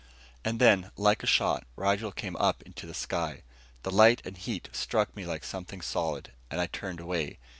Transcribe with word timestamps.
And 0.43 0.59
then, 0.59 0.89
like 0.97 1.21
a 1.21 1.27
shot, 1.27 1.67
Rigel 1.75 2.11
came 2.11 2.35
up 2.37 2.63
into 2.63 2.87
the 2.87 2.93
sky. 2.95 3.43
The 3.83 3.91
light 3.91 4.19
and 4.25 4.35
heat 4.35 4.67
struck 4.71 5.15
me 5.15 5.27
like 5.27 5.43
something 5.43 5.81
solid, 5.83 6.31
and 6.49 6.59
I 6.59 6.65
turned 6.65 6.99
away. 6.99 7.37